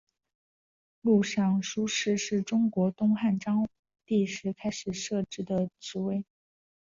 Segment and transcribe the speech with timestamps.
[1.01, 3.69] 录尚书事是中国东汉章
[4.03, 6.25] 帝时开始设置的职位。